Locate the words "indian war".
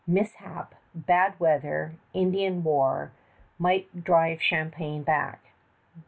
2.11-3.11